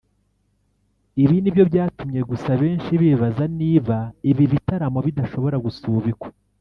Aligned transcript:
ibi 1.23 1.37
ni 1.41 1.49
byo 1.53 1.63
byatumye 1.69 2.19
gusa 2.29 2.49
benshi 2.61 2.91
bibaza 3.01 3.43
niba 3.59 3.97
ibi 4.31 4.45
bitaramo 4.51 4.99
bidashobora 5.07 5.57
gusubikwa 5.65 6.27